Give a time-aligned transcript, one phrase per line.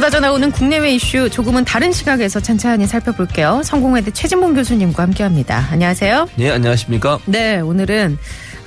[0.00, 3.60] 쏟아져 나오는 국내외 이슈 조금은 다른 시각에서 천천히 살펴볼게요.
[3.62, 5.68] 성공회대 최진봉 교수님과 함께합니다.
[5.70, 6.26] 안녕하세요.
[6.36, 7.18] 네, 안녕하십니까.
[7.26, 8.16] 네, 오늘은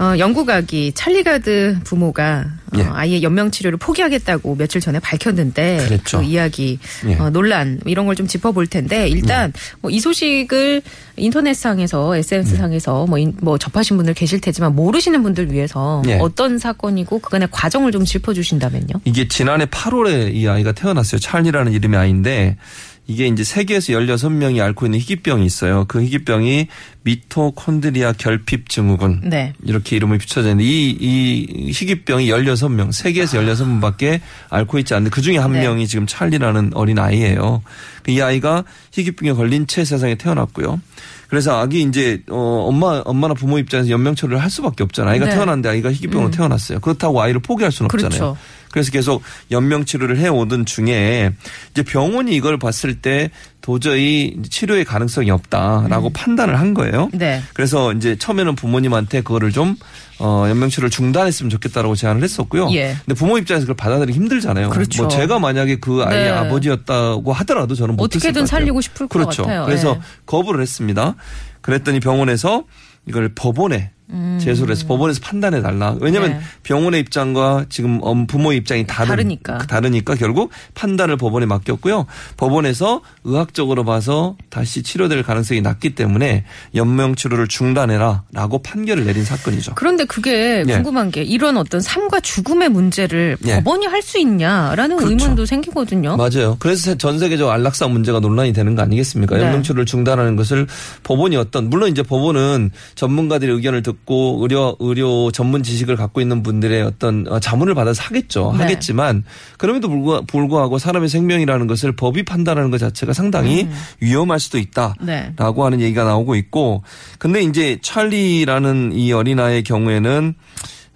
[0.04, 2.84] 어, 영국 아기 찰리가드 부모가 어, 예.
[2.84, 6.18] 아이의 연명 치료를 포기하겠다고 며칠 전에 밝혔는데 그랬죠.
[6.18, 7.16] 그 이야기 예.
[7.16, 10.82] 어, 논란 이런 걸 좀 짚어볼 텐데 일단 뭐이 소식을
[11.16, 16.18] 인터넷상에서 SNS상에서 뭐, 인- 뭐 접하신 분들 계실 테지만 모르시는 분들 위해서 예.
[16.20, 18.88] 어떤 사건이고 그간의 과정을 좀 짚어주신다면요.
[19.06, 21.20] 이게 지난해 8월에 이 아이가 태어났어요.
[21.20, 22.58] 찰리라는 이름의 아이인데
[23.06, 25.86] 이게 이제 세계에서 16명이 앓고 있는 희귀병이 있어요.
[25.88, 26.68] 그 희귀병이
[27.04, 29.22] 미토콘드리아 결핍 증후군.
[29.26, 29.54] 네.
[29.64, 35.22] 이렇게 이름을 붙여져 있는데 이, 이 희귀병이 16명, 세계에서 16명 밖에 앓고 있지 않는데 그
[35.22, 35.62] 중에 한 네.
[35.62, 37.62] 명이 지금 찰리라는 어린 아이예요.
[38.08, 40.80] 이 아이가 희귀병에 걸린 채 세상에 태어났고요.
[41.28, 45.14] 그래서 아기 이제 어 엄마 엄마나 부모 입장에서 연명 처리를 할 수밖에 없잖아요.
[45.14, 45.32] 아이가 네.
[45.32, 46.80] 태어났는데 아이가 희귀병으로 태어났어요.
[46.80, 48.10] 그렇다고 아이를 포기할 수는 없잖아요.
[48.10, 48.38] 그렇죠.
[48.74, 49.22] 그래서 계속
[49.52, 51.32] 연명 치료를 해 오던 중에
[51.72, 53.30] 이제 병원이 이걸 봤을 때
[53.62, 57.12] 도저히 치료의 가능성이 없다라고 판단을 한 거예요.
[57.14, 57.44] 네.
[57.54, 59.76] 그래서 이제 처음에는 부모님한테 그거를 좀
[60.18, 62.72] 어, 연명치료를 중단했으면 좋겠다라고 제안을 했었고요.
[62.72, 62.96] 예.
[63.06, 64.72] 근데 부모 입장에서 그걸 받아들이기 힘들잖아요.
[64.72, 65.04] 그렇죠.
[65.04, 66.30] 뭐 제가 만약에 그 아이의 네.
[66.32, 68.48] 아버지였다고 하더라도 저는 못했을 어떻게든 것.
[68.48, 69.44] 살리고 싶을 것 그렇죠.
[69.44, 69.66] 같아요.
[69.66, 70.02] 그래서 예.
[70.26, 71.14] 거부를 했습니다.
[71.62, 72.64] 그랬더니 병원에서
[73.08, 73.92] 이걸 법원에
[74.40, 75.96] 제소를 해서 법원에서 판단해 달라.
[76.00, 76.38] 왜냐하면 음.
[76.40, 76.44] 네.
[76.64, 79.58] 병원의 입장과 지금 엄- 부모의 입장이 다른, 다르니까.
[79.60, 82.06] 다르니까 결국 판단을 법원에 맡겼고요.
[82.38, 89.74] 법원에서 의학적으로 봐서 다시 치료될 가능성이 낮기 때문에 연명 치료를 중단해라라고 판결을 내린 사건이죠.
[89.76, 90.74] 그런데 그게 예.
[90.74, 93.56] 궁금한 게 이런 어떤 삶과 죽음의 문제를 예.
[93.64, 95.12] 법원이 할 수 있냐라는 그렇죠.
[95.14, 96.18] 의문도 생기거든요.
[96.18, 96.58] 맞아요.
[96.60, 99.38] 그래서 전 세계적 안락사 문제가 논란이 되는 거 아니겠습니까?
[99.38, 99.44] 네.
[99.44, 100.68] 연명 치료를 중단하는 것을
[101.04, 106.82] 법원이 어떤 물론 이제 법원은 전문가들의 의견을 듣고 의료 의료 전문 지식을 갖고 있는 분들의
[106.84, 108.52] 어떤 어, 자문을 받아서 하겠죠.
[108.58, 108.64] 네.
[108.64, 109.24] 하겠지만
[109.58, 113.68] 그럼에도 불구하- 불구하고 사람의 생명이라는 것을 법이 판단하는 것 자체가 상당히
[114.02, 114.96] 위험할 수도 있다.
[115.02, 115.06] 음.
[115.06, 115.34] 네.
[115.38, 116.84] 라고 하는 얘기가 나오고 있고
[117.20, 120.34] 근데 이제 찰리라는 이 어린아이의 경우에는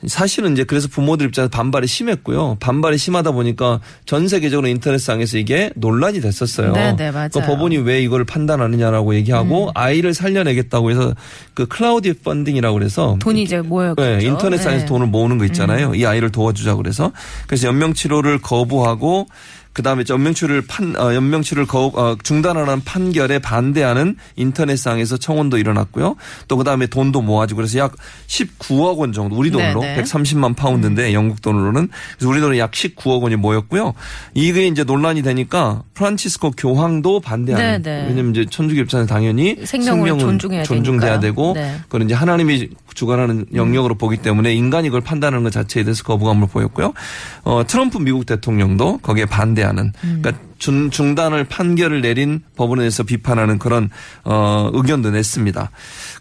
[0.06, 2.58] 사실은 이제 그래서 부모들 입장에서 반발이 심했고요.
[2.60, 6.74] 반발이 심하다 보니까 전 세계적으로 인터넷상에서 이게 논란이 됐었어요.
[6.74, 7.26] 네, 네, 맞아요.
[7.26, 7.30] 음.
[7.34, 11.16] 그 법원이 왜 이걸 판단하느냐라고 얘기하고 아이를 살려내겠다고 해서
[11.56, 14.02] 그 클라우디 펀딩이라고 그래서 돈이 이제 모였죠.
[14.02, 14.86] 네, 인터넷상에서 네.
[14.86, 14.88] 음.
[14.88, 15.96] 돈을 모으는 거 있잖아요.
[15.96, 17.12] 이 아이를 도와주자 그래서
[17.48, 19.28] 그래서 연명 치료를 거부하고
[19.78, 26.16] 그다음에 연명 치료를 판 어, 연명 치료를 거, 어, 중단하는 판결에 반대하는 인터넷상에서 청원도 일어났고요.
[26.48, 27.94] 또 그다음에 돈도 모아지고 그래서 약
[28.26, 30.00] 19억 원 정도 우리 돈으로 네네.
[30.00, 30.04] 음.
[30.04, 33.94] 130만 파운드인데 영국 돈으로는 그래서 우리 돈으로 약 19억 원이 모였고요.
[34.34, 38.08] 이게 이제 논란이 되니까 프란치스코 교황도 반대하는 네네.
[38.08, 41.20] 왜냐면 이제 천주교 입장에서 당연히 생명을 존중해야 존중돼야.
[41.20, 41.78] 되고 네.
[41.84, 46.94] 그건 이제 하나님이 주관하는 영역으로 보기 때문에 인간이 그걸 판단하는 것 자체에 대해서 거부감을 보였고요.
[47.44, 53.90] 어, 트럼프 미국 대통령도 거기에 반대 하는 그러니까 중, 중단을 판결을 내린 법원에서 비판하는 그런
[54.24, 55.72] 어, 의견도 냈습니다.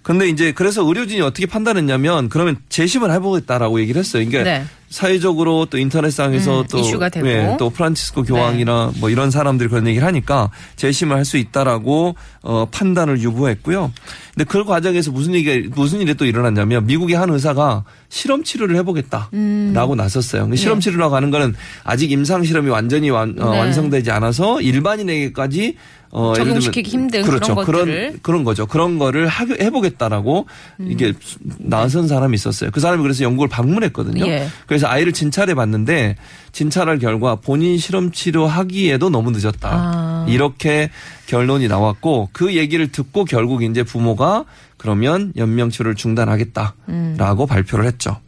[0.02, 4.26] 근데 이제 그래서 의료진이 어떻게 판단했냐면 그러면 재심을 해보겠다라고 얘기를 했어요.
[4.28, 4.66] 그러니까 네.
[4.88, 7.26] 사회적으로 또 인터넷상에서 음, 또, 이슈가 되고.
[7.26, 7.52] 네.
[7.52, 12.66] 예, 또 프란치스코 교황이나 뭐 이런 사람들이 그런 얘기를 하니까 재심을 할 수 있다라고 어,
[12.70, 13.92] 판단을 유보했고요.
[14.32, 19.32] 근데 그 과정에서 무슨 얘기 무슨 일이 또 일어났냐면 미국의 한 의사가 실험 치료를 해보겠다라고
[19.34, 19.96] 음.
[19.96, 20.42] 나섰어요.
[20.42, 23.58] 근데 실험 치료라고 하는 거는 아직 임상 실험이 완전히 완, 어, 네.
[23.58, 25.74] 완성되지 않아서 일반인에게까지
[26.10, 27.54] 어, 적용시키기 힘든 그렇죠.
[27.54, 28.18] 그런 그런 것들을.
[28.22, 28.66] 그런 거죠.
[28.66, 30.46] 그런 거를 하- 해보겠다라고
[30.80, 30.88] 음.
[30.90, 31.12] 이게
[31.58, 32.70] 나선 사람이 있었어요.
[32.70, 34.26] 그 사람이 그래서 영국을 방문했거든요.
[34.26, 34.46] 예.
[34.66, 36.16] 그래서 아이를 진찰해 봤는데
[36.52, 39.68] 진찰할 결과 본인 실험 치료하기에도 너무 늦었다.
[39.72, 40.26] 아.
[40.28, 40.90] 이렇게
[41.26, 44.44] 결론이 나왔고 그 얘기를 듣고 결국 이제 부모가
[44.78, 48.18] 그러면 연명 치료를 중단하겠다라고 발표를 했죠.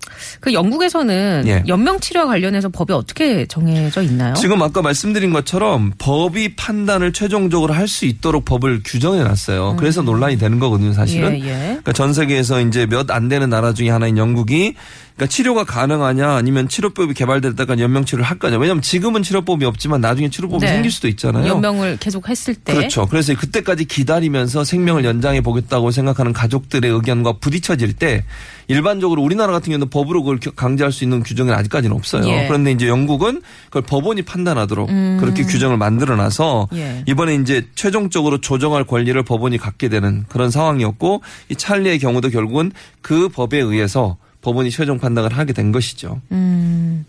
[0.40, 1.62] 그 영국에서는 예.
[1.68, 4.32] 연명 치료와 관련해서 법이 어떻게 정해져 있나요?
[4.34, 9.76] 지금 아까 말씀드린 것처럼 법이 판단을 최종적으로 할 수 있도록 법을 규정해 놨어요.
[9.78, 11.32] 그래서 논란이 되는 거거든요, 사실은.
[11.32, 11.40] 음.
[11.40, 11.58] 예, 예.
[11.70, 14.74] 그러니까 전 세계에서 이제 몇 안 되는 나라 중에 하나인 영국이
[15.16, 18.58] 그러니까 치료가 가능하냐 아니면 치료법이 때까지 연명 치료를 할 거냐.
[18.58, 20.72] 왜냐하면 지금은 치료법이 없지만 나중에 치료법이 네.
[20.72, 21.46] 생길 수도 있잖아요.
[21.48, 22.87] 연명을 계속 했을 때 그렇죠.
[23.08, 28.24] 그래서 그때까지 기다리면서 생명을 연장해 보겠다고 생각하는 가족들의 의견과 부딪혀질 때
[28.68, 32.28] 일반적으로 우리나라 같은 경우는 법으로 그걸 강제할 수 있는 규정은 아직까지는 없어요.
[32.28, 32.46] 예.
[32.46, 34.88] 그런데 이제 영국은 그걸 법원이 판단하도록
[35.20, 36.76] 그렇게 규정을 만들어 놔서 음.
[36.76, 37.04] 예.
[37.06, 43.28] 이번에 이제 최종적으로 조정할 권리를 법원이 갖게 되는 그런 상황이었고 이 찰리의 경우도 결국은 그
[43.28, 46.20] 법에 의해서 법원이 최종 판단을 하게 된 것이죠.
[46.32, 47.04] 음.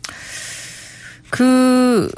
[1.29, 2.09] 그,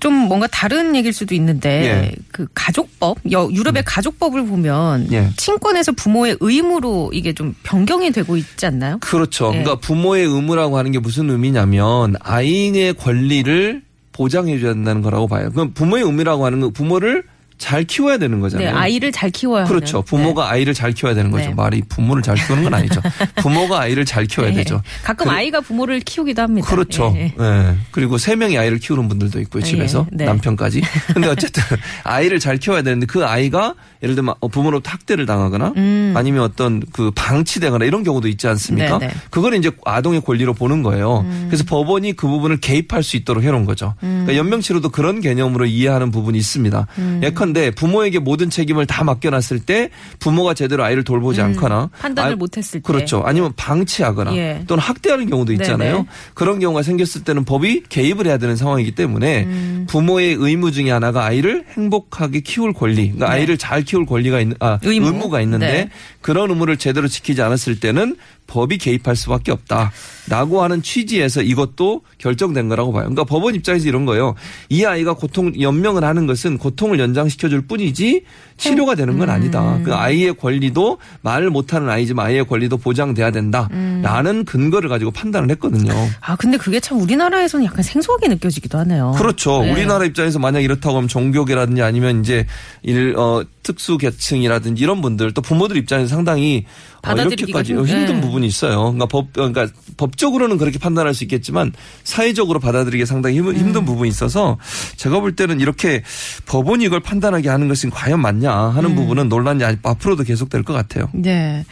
[0.00, 2.12] 좀 뭔가 다른 얘기일 수도 있는데, 예.
[2.30, 5.30] 그 가족법, 여- 유럽의 가족법을 보면, 예.
[5.36, 8.98] 친권에서 부모의 의무로 이게 좀 변경이 되고 있지 않나요?
[9.00, 9.46] 그렇죠.
[9.54, 9.62] 예.
[9.62, 13.82] 그러니까 부모의 의무라고 하는 게 무슨 의미냐면 아이의 권리를
[14.12, 15.50] 보장해 줘야 된다는 거라고 봐요.
[15.50, 17.24] 그럼 부모의 의무라고 하는 건 부모를
[17.56, 18.76] 잘 키워야 되는 네, 거잖아요.
[18.76, 19.68] 아이를 잘 키워야 하는.
[19.74, 20.02] 그렇죠.
[20.02, 21.48] 부모가 아이를 잘 키워야 되는 거죠.
[21.48, 21.54] 네.
[21.54, 23.00] 말이 부모를 잘 키우는 건 아니죠.
[23.36, 24.56] 부모가 아이를 잘 키워야 네.
[24.56, 24.82] 되죠.
[25.04, 26.68] 가끔 그래- 아이가 부모를 키우기도 합니다.
[26.68, 27.14] 그렇죠.
[27.16, 27.32] 예.
[27.38, 27.74] 예.
[27.92, 29.62] 그리고 세 명이 아이를 키우는 분들도 있고요.
[29.62, 30.24] 예, 집에서 네.
[30.26, 30.82] 남편까지.
[31.14, 31.62] 근데 어쨌든
[32.04, 35.72] 아이를 잘 키워야 되는데 그 아이가 예를 들면 어, 부모로부터 학대를 당하거나
[36.14, 38.96] 아니면 어떤 그 방치되거나 이런 경우도 있지 않습니까?
[38.96, 38.98] 음.
[38.98, 39.14] 네, 네.
[39.30, 41.24] 그걸 이제 아동의 권리로 보는 거예요.
[41.46, 43.94] 그래서 법원이 그 부분을 개입할 수 있도록 해놓은 거죠.
[44.02, 44.24] 음.
[44.26, 46.86] 그러니까 연명치료도 그런 개념으로 이해하는 부분이 있습니다.
[47.22, 51.88] 예컨 대 부모에게 모든 책임을 다 맡겨놨을 때 부모가 제대로 아이를 돌보지 않거나 음.
[51.98, 52.84] 판단을 아- 못했을 때.
[52.86, 53.22] 그렇죠.
[53.24, 54.64] 아니면 방치하거나 예.
[54.66, 55.92] 또는 학대하는 경우도 있잖아요.
[55.92, 56.06] 네네.
[56.34, 59.86] 그런 경우가 생겼을 때는 법이 개입을 해야 되는 상황이기 때문에 음.
[59.88, 64.78] 부모의 의무 중에 하나가 아이를 행복하게 키울 권리, 그러니까 아이를 잘 키울 권리가 있는 아,
[64.82, 64.90] 네.
[64.90, 65.06] 의무.
[65.06, 65.30] 의무.
[65.30, 65.90] 가 있는데 네.
[66.20, 68.16] 그런 의무를 제대로 지키지 않았을 때는
[68.46, 73.02] 법이 개입할 수밖에 없다라고 하는 취지에서 이것도 결정된 거라고 봐요.
[73.02, 74.34] 그러니까 법원 입장에서 이런 거예요.
[74.68, 78.24] 이 아이가 고통 연명을 하는 것은 고통을 연장시켜 줄 뿐이지
[78.56, 79.78] 치료가 되는 건 아니다.
[79.84, 85.92] 그 아이의 권리도 말을 못하는 아이지만 아이의 권리도 보장돼야 된다라는 근거를 가지고 판단을 했거든요.
[86.20, 89.12] 아, 근데 그게 참 우리나라에서는 약간 생소하게 느껴지기도 하네요.
[89.16, 89.62] 그렇죠.
[89.62, 89.72] 네.
[89.72, 92.46] 우리나라 입장에서 만약 이렇다고 하면 종교계라든지 아니면 이제
[92.82, 96.66] 일, 어, 특수 계층이라든지 이런 분들 또 부모들 입장에서 상당히
[97.06, 98.20] 어, 이렇게까지 좀- 힘든 네.
[98.20, 98.78] 부분이 있어요.
[98.82, 99.66] 그러니까 법, 그러니까
[99.96, 101.72] 법적으로는 그렇게 판단할 수 있겠지만
[102.02, 103.56] 사회적으로 받아들이기 상당히 힘, 음.
[103.56, 104.58] 힘든 부분이 있어서
[104.96, 106.02] 제가 볼 때는 이렇게
[106.46, 108.96] 법원이 이걸 판단하게 하는 것은 과연 맞냐 하는 음.
[108.96, 111.08] 부분은 논란이 앞으로도 계속될 것 같아요.
[111.12, 111.64] 네.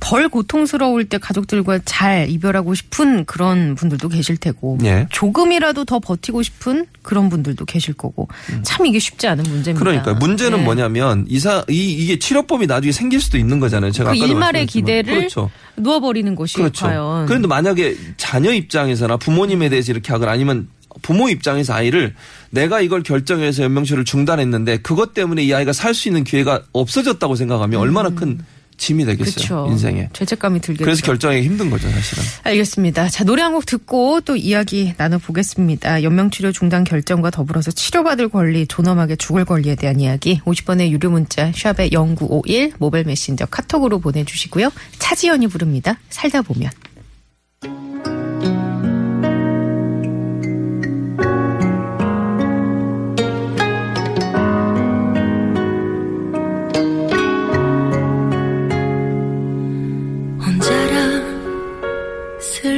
[0.00, 5.08] 덜 고통스러울 때 가족들과 잘 이별하고 싶은 그런 분들도 계실 테고 예.
[5.10, 8.28] 조금이라도 더 버티고 싶은 그런 분들도 계실 거고
[8.62, 9.80] 참 이게 쉽지 않은 문제입니다.
[9.80, 9.84] 음.
[9.84, 10.64] 그러니까 문제는 네.
[10.64, 13.90] 뭐냐면 이사 이 이게 치료법이 나중에 생길 수도 있는 거잖아요.
[13.90, 14.66] 제가 그 일말의.
[14.66, 15.50] 기대를 그렇죠.
[15.76, 16.86] 누워버리는 것이 그렇죠.
[16.86, 20.68] 과연 그런데 만약에 자녀 입장에서나 부모님에 대해서 이렇게 하거나 아니면
[21.02, 22.14] 부모 입장에서 아이를
[22.50, 27.80] 내가 이걸 결정해서 연명치료를 중단했는데 그것 때문에 이 아이가 살 수 있는 기회가 없어졌다고 생각하면
[27.80, 28.38] 얼마나 큰
[28.76, 29.34] 짐이 되겠어요.
[29.34, 29.66] 그렇죠.
[29.72, 30.08] 인생에.
[30.12, 30.84] 죄책감이 들겠죠.
[30.84, 32.22] 그래서 결정하기 힘든 거죠, 사실은.
[32.44, 33.08] 알겠습니다.
[33.08, 36.04] 자, 노래 한 곡 듣고 또 이야기 나눠보겠습니다.
[36.04, 41.90] 연명치료 중단 결정과 더불어서 치료받을 권리, 존엄하게 죽을 권리에 대한 이야기 50번의 유료 문자 샵의
[41.90, 44.70] 0951 모바일 메신저 카톡으로 보내주시고요.
[45.00, 45.98] 차지연이 부릅니다.
[46.10, 46.70] 살다 보면.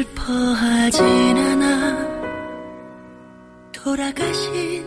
[0.01, 2.09] 슬퍼하진 않아
[3.73, 4.85] 돌아가신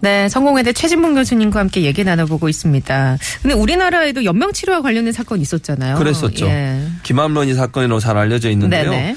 [0.00, 3.18] 네, 성공회대 최진봉 교수님과 함께 얘기 나눠보고 있습니다.
[3.40, 5.96] 근데 우리나라에도 연명치료와 관련된 사건이 있었잖아요.
[5.96, 6.46] 그랬었죠.
[6.46, 6.82] 예.
[7.02, 8.90] 김암론이 사건으로 잘 알려져 있는데요.
[8.90, 9.16] 네네.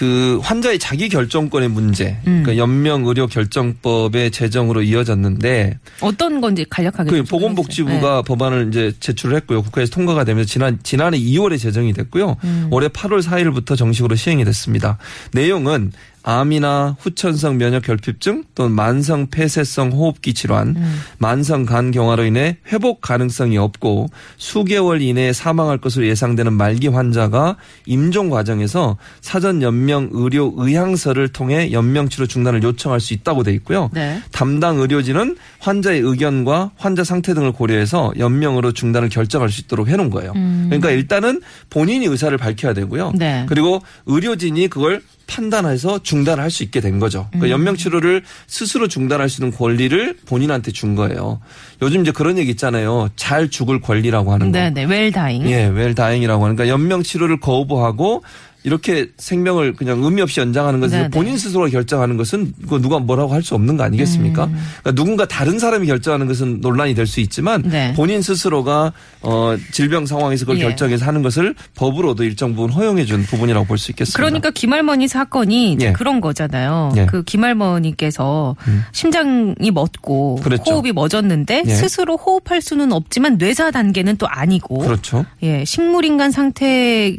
[0.00, 2.42] 그 환자의 자기 결정권의 문제, 음.
[2.42, 7.10] 그러니까 연명 의료 결정법의 제정으로 이어졌는데 어떤 건지 간략하게.
[7.10, 8.22] 그좀 보건복지부가 네.
[8.26, 9.60] 법안을 이제 제출을 했고요.
[9.60, 12.38] 국회에서 통과가 되면서 지난 지난해 2월에 제정이 됐고요.
[12.44, 12.68] 음.
[12.70, 14.96] 올해 8월 4일부터 정식으로 시행이 됐습니다.
[15.32, 21.00] 내용은 암이나 후천성 면역 결핍증 또는 만성 폐쇄성 호흡기 질환, 음.
[21.18, 28.30] 만성 간 경화로 인해 회복 가능성이 없고 수개월 이내에 사망할 것으로 예상되는 말기 환자가 임종
[28.30, 33.90] 과정에서 사전 연명 의료 의향서를 통해 연명 치료 중단을 요청할 수 있다고 돼 있고요.
[33.92, 34.22] 네.
[34.32, 40.10] 담당 의료진은 환자의 의견과 환자 상태 등을 고려해서 연명으로 중단을 결정할 수 있도록 해 놓은
[40.10, 40.32] 거예요.
[40.32, 43.08] 그러니까 일단은 본인이 의사를 밝혀야 되고요.
[43.10, 43.18] 음.
[43.18, 43.46] 네.
[43.48, 47.28] 그리고 의료진이 그걸 판단해서 중단을 할 수 있게 된 거죠.
[47.32, 47.38] 음.
[47.38, 51.40] 그러니까 연명 치료를 스스로 중단할 수 있는 권리를 본인한테 준 거예요.
[51.80, 53.08] 요즘 이제 그런 얘기 있잖아요.
[53.14, 54.58] 잘 죽을 권리라고 하는 거.
[54.58, 54.84] 네네.
[54.84, 55.48] 웰다잉.
[55.48, 58.24] 예, 웰 다행이라고 하는 그러니까 연명 치료를 거부하고
[58.62, 61.10] 이렇게 생명을 그냥 의미 없이 연장하는 것을 네네.
[61.10, 64.44] 본인 스스로가 결정하는 것은 그거 누가 뭐라고 할 수 없는 거 아니겠습니까?
[64.44, 64.56] 음.
[64.82, 67.92] 그러니까 누군가 다른 사람이 결정하는 것은 논란이 될 수 있지만 네.
[67.94, 70.62] 본인 스스로가 어 질병 상황에서 그걸 예.
[70.64, 74.16] 결정해서 하는 것을 법으로도 일정 부분 허용해 준 부분이라고 볼 수 있겠습니다.
[74.16, 75.92] 그러니까 김할머니 사건이 예.
[75.92, 76.92] 그런 거잖아요.
[76.96, 77.00] 예.
[77.02, 77.06] 음.
[77.06, 78.56] 그 김할머니께서
[78.92, 80.72] 심장이 맺고 그랬죠.
[80.72, 81.74] 호흡이 멎었는데 예.
[81.74, 85.24] 스스로 호흡할 수는 없지만 뇌사 단계는 또 아니고 그렇죠.
[85.42, 87.16] 예, 식물인간 상태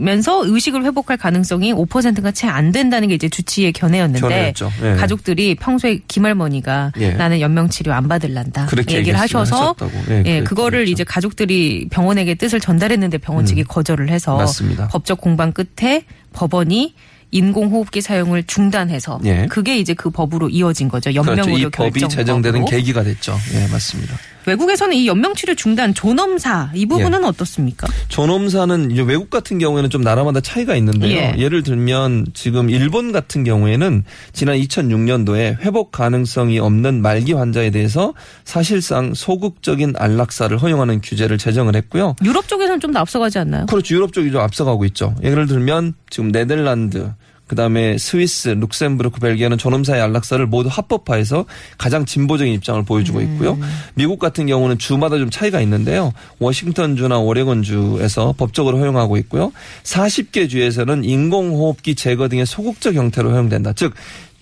[0.00, 4.54] 면서 의식을 회복할 가능성이 5%가 채 안 된다는 게 이제 주치의 견해였는데.
[4.82, 4.94] 예.
[4.94, 7.10] 가족들이 평소에 김할머니가 예.
[7.12, 9.74] 나는 연명 치료 안 받을란다 그렇게 얘기를 하셔서.
[10.10, 10.42] 예, 예.
[10.42, 14.38] 그거를 이제 가족들이 병원에게 뜻을 전달했는데 병원 측이 거절을 해서 음.
[14.38, 14.88] 맞습니다.
[14.88, 16.94] 법적 공방 끝에 법원이
[17.30, 19.46] 인공호흡기 사용을 중단해서 예.
[19.48, 21.10] 그게 이제 그 법으로 이어진 거죠.
[21.10, 21.30] 그렇죠.
[21.30, 22.08] 연명의료 이 법이 결정법으로.
[22.08, 23.38] 제정되는 계기가 됐죠.
[23.54, 24.14] 예, 맞습니다.
[24.46, 27.86] 외국에서는 이 연명치료 중단 존엄사 이 부분은 어떻습니까?
[28.08, 31.12] 존엄사는 이제 외국 같은 경우에는 좀 나라마다 차이가 있는데요.
[31.16, 31.34] 예.
[31.38, 31.48] 예.
[31.48, 39.12] 를 들면 지금 일본 같은 경우에는 지난 2006년도에 회복 가능성이 없는 말기 환자에 대해서 사실상
[39.12, 42.16] 소극적인 안락사를 허용하는 규제를 제정을 했고요.
[42.24, 43.64] 유럽 쪽에서는 좀 더 앞서가지 않나요?
[43.66, 43.94] 그렇죠.
[43.94, 45.14] 유럽 쪽이 좀 앞서가고 있죠.
[45.22, 47.10] 예를 들면 지금 네덜란드,
[47.46, 51.44] 그다음에 스위스, 룩셈부르크, 벨기에는 존엄사의 안락사를 모두 합법화해서
[51.76, 53.58] 가장 진보적인 입장을 보여주고 있고요.
[53.94, 56.12] 미국 같은 경우는 주마다 좀 차이가 있는데요.
[56.38, 59.52] 워싱턴주나 오레곤주에서 법적으로 허용하고 있고요.
[59.82, 63.72] 40개 주에서는 인공호흡기 제거 등의 소극적 형태로 허용된다.
[63.74, 63.92] 즉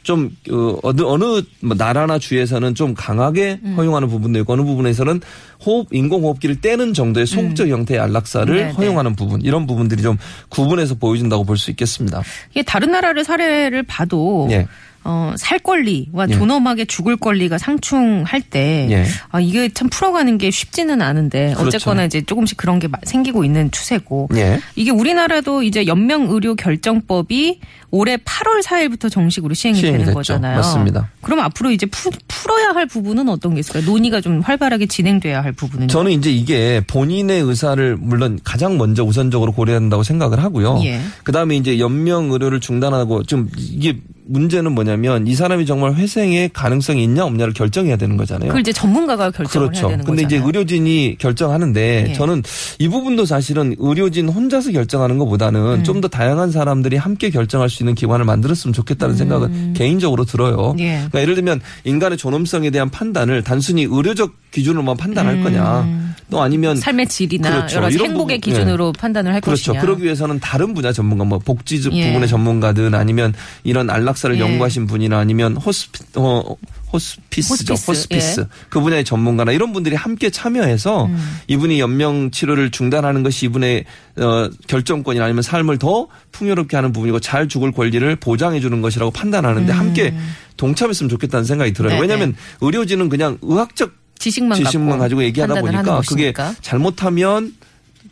[0.03, 5.21] 좀 어, 어느 어느 뭐 나라나 주에서는 좀 강하게 허용하는 부분도 있고 어느 부분에서는
[5.65, 8.73] 호흡 인공 호흡기를 떼는 정도의 소극적 형태의 안락사를 네네.
[8.73, 10.17] 허용하는 부분 이런 부분들이 좀
[10.49, 12.23] 구분해서 보여준다고 볼 수 있겠습니다.
[12.53, 14.67] 이게 다른 나라를 사례를 봐도 예.
[15.03, 16.35] 어, 살 권리와 예.
[16.35, 19.07] 존엄하게 죽을 권리가 상충할 때 예.
[19.31, 21.69] 아, 이게 참 풀어가는 게 쉽지는 않은데 그렇죠.
[21.77, 24.61] 어쨌거나 이제 조금씩 그런 게 마- 생기고 있는 추세고 예.
[24.77, 27.61] 이게 우리나라도 이제 연명 의료 결정법이
[27.93, 30.15] 올해 8월 4일부터 정식으로 시행이 시행이 되는 됐죠.
[30.17, 30.57] 거잖아요.
[30.57, 31.11] 맞습니다.
[31.23, 33.85] 그럼 앞으로 이제 푸, 풀어야 할 부분은 어떤 게 있을까요?
[33.85, 39.53] 논의가 좀 활발하게 진행돼야 할 부분은 저는 이제 이게 본인의 의사를 물론 가장 먼저 우선적으로
[39.53, 40.81] 고려한다고 생각을 하고요.
[40.85, 41.01] 예.
[41.25, 43.99] 그다음에 이제 연명 의료를 중단하고 좀 이게
[44.31, 48.49] 문제는 뭐냐면 이 사람이 정말 회생의 가능성이 있냐 없냐를 결정해야 되는 거잖아요.
[48.49, 49.89] 그걸 이제 전문가가 결정을 그렇죠.
[49.89, 50.47] 해야 되는 근데 이제 거잖아요.
[50.47, 52.13] 의료진이 결정하는데 예.
[52.13, 52.43] 저는
[52.79, 55.85] 이 부분도 사실은 의료진 혼자서 결정하는 것보다는 음.
[55.85, 60.73] 좀더 다양한 사람들이 함께 결정할 수 있는 기관을 만들었으면 좋겠다는 생각은 개인적으로 들어요.
[60.73, 60.81] 음.
[60.81, 60.93] 예.
[60.95, 66.10] 그러니까 예를 들면 인간의 존엄성에 대한 판단을 단순히 의료적 기준으로만 판단할 거냐.
[66.31, 67.77] 또 아니면 삶의 질이나 그렇죠.
[67.77, 69.73] 여러 행복의 부분, 기준으로 판단을 할 그렇죠.
[69.73, 69.81] 것이냐.
[69.83, 72.07] 그러기 위해서는 다른 분야 전문가, 뭐 복지 예.
[72.09, 73.35] 부분의 전문가든 아니면
[73.65, 74.41] 이런 안락사를 예.
[74.41, 76.57] 연구하신 분이나 아니면 호스피, 어,
[76.93, 77.75] 호스피스죠.
[77.75, 78.41] 호스피스, 호스피스.
[78.41, 78.47] 예.
[78.69, 81.37] 그 분야의 전문가나 이런 분들이 함께 참여해서 음.
[81.49, 83.85] 이분이 연명 치료를 중단하는 것이 이분의
[84.19, 89.73] 어, 결정권이나 아니면 삶을 더 풍요롭게 하는 부분이고 잘 죽을 권리를 보장해 주는 것이라고 판단하는데
[89.73, 90.15] 함께
[90.57, 91.93] 동참했으면 좋겠다는 생각이 들어요.
[91.93, 92.01] 음.
[92.01, 92.01] 네네.
[92.03, 96.33] 왜냐하면 의료진은 그냥 의학적 지식만, 지식만 가지고 얘기하다 보니까 그게.
[96.61, 97.53] 잘못하면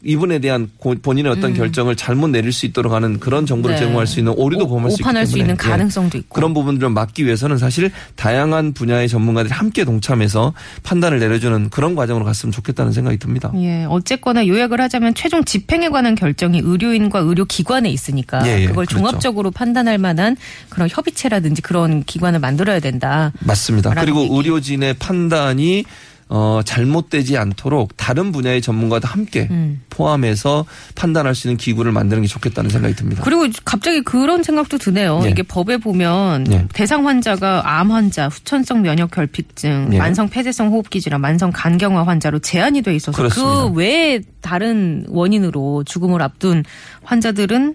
[0.05, 3.81] 이분에 대한 고- 본인의 어떤 결정을 잘못 내릴 수 있도록 하는 그런 정보를 음.
[3.81, 3.85] 네.
[3.87, 5.69] 제공할 수 있는 오류도 오- 범할 수 있기 오판할 수 때문에 있는 예.
[5.71, 6.35] 가능성도 있고.
[6.35, 12.53] 그런 부분들을 막기 위해서는 사실 다양한 분야의 전문가들이 함께 동참해서 판단을 내려주는 그런 과정으로 갔으면
[12.53, 13.53] 좋겠다는 생각이 듭니다.
[13.57, 18.99] 예, 어쨌거나 요약을 하자면 최종 집행에 관한 결정이 의료인과 의료기관에 있으니까 예, 예, 그걸 그렇죠.
[18.99, 20.37] 종합적으로 판단할 만한
[20.69, 23.33] 그런 협의체라든지 그런 기관을 만들어야 된다.
[23.41, 23.95] 맞습니다.
[23.95, 24.35] 그리고 얘기.
[24.35, 25.85] 의료진의 판단이
[26.31, 29.81] 어, 잘못되지 않도록 다른 분야의 전문가도 함께 음.
[29.89, 33.23] 포함해서 판단할 수 있는 기구를 만드는 게 좋겠다는 생각이 듭니다.
[33.25, 35.23] 그리고 갑자기 그런 생각도 드네요.
[35.25, 35.31] 예.
[35.31, 36.67] 이게 법에 보면 예.
[36.75, 39.99] 대상 환자가 암 환자, 후천성 면역 결핍증, 예.
[39.99, 43.65] 만성 폐쇄성 호흡기 질환, 만성 간경화 환자로 제한이 돼 있어서 그렇습니다.
[43.65, 46.63] 그 외에 다른 원인으로 죽음을 앞둔
[47.05, 47.75] 환자들은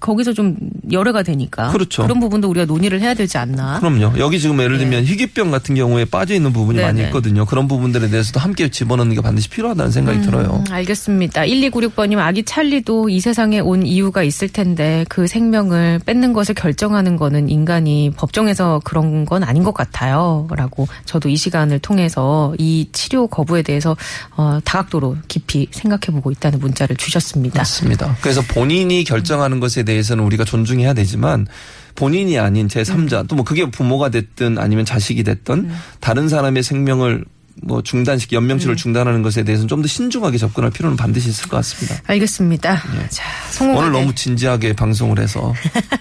[0.00, 0.56] 거기서 좀
[0.90, 2.06] 열애가 되니까 그렇죠.
[2.06, 3.78] 런 부분도 우리가 논의를 해야 되지 않나.
[3.80, 4.18] 그럼요.
[4.18, 7.02] 여기 지금 예를 들면 희귀병 같은 경우에 빠져 있는 부분이 많이 예.
[7.02, 7.08] 네네.
[7.08, 7.44] 있거든요.
[7.44, 10.62] 그런 부분들에 대해서도 함께 집어넣는 게 반드시 필요하다는 생각이 들어요.
[10.66, 11.42] 음, 알겠습니다.
[11.42, 17.48] 1296번님 아기 찰리도 이 세상에 온 이유가 있을 텐데 그 생명을 뺏는 것을 결정하는 거는
[17.48, 20.46] 인간이 법정에서 그런 건 아닌 것 같아요.
[20.50, 23.96] 라고 저도 이 시간을 통해서 이 치료 거부에 대해서
[24.36, 27.58] 어, 다각도로 깊이 생각해보고 있다는 문자를 주셨습니다.
[27.60, 28.16] 맞습니다.
[28.20, 31.46] 그래서 본인이 결정하는 것에 대해서는 우리가 존중해야 되지만
[31.94, 37.24] 본인이 아닌 제3자 또뭐 그게 부모가 됐든 아니면 자식이 됐든 다른 사람의 생명을
[37.62, 42.00] 뭐 중단식 연명치를 중단하는 것에 대해서는 좀 더 신중하게 접근할 필요는 반드시 있을 것 같습니다.
[42.06, 42.82] 알겠습니다.
[43.10, 43.24] 자.
[43.62, 43.66] 예.
[43.66, 45.52] 오늘 너무 진지하게 방송을 해서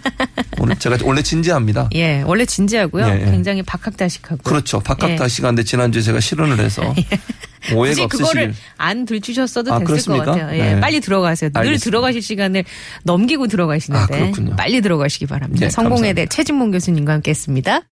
[0.59, 1.89] 오늘 제가 원래 진지합니다.
[1.95, 3.05] 예, 원래 진지하고요.
[3.07, 3.31] 예, 예.
[3.31, 4.43] 굉장히 박학다식하고.
[4.43, 4.77] 그렇죠.
[4.77, 4.83] 예.
[4.83, 6.81] 박학다 시간인데 지난주에 제가 실언을 해서
[7.73, 8.53] 오해가 굳이 그거를 없으시길.
[8.77, 10.25] 안 들추셨어도 아, 됐을 그렇습니까?
[10.25, 10.57] 것 같아요.
[10.59, 10.79] 예, 네.
[10.81, 11.49] 빨리 들어가세요.
[11.49, 11.83] 늘 알겠습니다.
[11.83, 12.63] 들어가실 시간을
[13.03, 14.55] 넘기고 아, 들어가시는데 그렇군요.
[14.55, 15.65] 빨리 들어가시기 바랍니다.
[15.65, 16.27] 네, 성공에 대해.
[16.27, 17.81] 최진봉 교수님과 함께했습니다.